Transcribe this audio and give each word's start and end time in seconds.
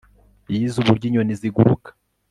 yize 0.53 0.75
uburyo 0.79 1.05
inyoni 1.07 1.33
ziguruka 1.39 1.89